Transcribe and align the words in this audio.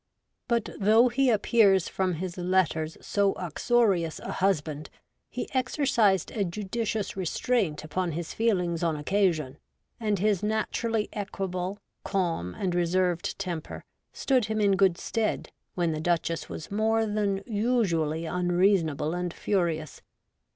But 0.47 0.69
though 0.79 1.09
he 1.09 1.29
appears 1.29 1.87
from 1.87 2.13
his 2.15 2.35
letters 2.35 2.97
so 3.01 3.33
uxorious 3.33 4.17
a 4.21 4.31
husband, 4.31 4.89
he 5.29 5.47
exercised 5.53 6.31
a 6.31 6.43
judicious 6.43 7.15
restraint 7.15 7.83
upon 7.83 8.13
his 8.13 8.33
feelings 8.33 8.81
on 8.81 8.95
occasion, 8.95 9.59
and 9.99 10.17
his 10.17 10.41
naturally 10.41 11.07
equable, 11.13 11.77
calm, 12.03 12.55
and 12.55 12.73
reserved 12.73 13.37
temper 13.37 13.83
stood 14.11 14.45
him 14.45 14.59
in 14.59 14.75
good 14.75 14.97
stead 14.97 15.51
when 15.75 15.91
the 15.91 16.01
Duchess 16.01 16.49
was 16.49 16.71
more 16.71 17.05
than 17.05 17.43
usually 17.45 18.25
unreasonable 18.25 19.13
and 19.13 19.31
furious. 19.31 20.01